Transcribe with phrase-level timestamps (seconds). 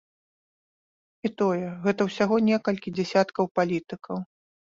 [1.27, 4.17] І тое, гэта ўсяго некалькі дзясяткаў палітыкаў.